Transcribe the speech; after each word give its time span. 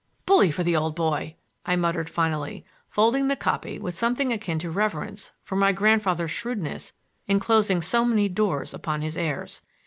"Bully 0.25 0.49
for 0.49 0.63
the 0.63 0.75
old 0.75 0.95
boy!" 0.95 1.35
I 1.63 1.75
muttered 1.75 2.09
finally, 2.09 2.65
folding 2.89 3.27
the 3.27 3.35
copy 3.35 3.77
with 3.77 3.93
something 3.93 4.33
akin 4.33 4.57
to 4.57 4.71
reverence 4.71 5.33
for 5.43 5.55
my 5.55 5.71
grandfather's 5.71 6.31
shrewdness 6.31 6.93
in 7.27 7.39
closing 7.39 7.83
so 7.83 8.03
many 8.03 8.27
doors 8.27 8.73
upon 8.73 9.01
his 9.01 9.15
heirs. 9.15 9.61